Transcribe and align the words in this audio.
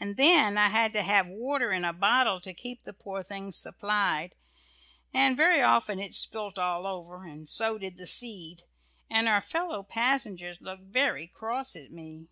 And 0.00 0.16
then 0.16 0.58
I 0.58 0.70
had 0.70 0.92
to 0.94 1.02
have 1.02 1.28
water 1.28 1.70
in 1.70 1.84
a 1.84 1.92
bottle 1.92 2.40
to 2.40 2.52
keep 2.52 2.82
the 2.82 2.92
poor 2.92 3.22
things 3.22 3.56
supplied, 3.56 4.34
and 5.14 5.36
very 5.36 5.62
often 5.62 6.00
it 6.00 6.14
spilt 6.14 6.58
all 6.58 6.84
over, 6.84 7.24
and 7.24 7.48
so 7.48 7.78
did 7.78 7.96
the 7.96 8.08
seed, 8.08 8.64
and 9.08 9.28
our 9.28 9.40
fellow 9.40 9.84
passengers 9.84 10.60
looked 10.60 10.82
very 10.82 11.28
cross 11.28 11.76
at 11.76 11.92
me. 11.92 12.26